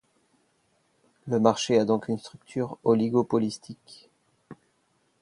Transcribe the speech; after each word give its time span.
Le 1.27 1.39
marché 1.39 1.77
a 1.77 1.85
donc 1.85 2.07
une 2.07 2.17
structure 2.17 2.79
oligopolistique. 2.83 4.09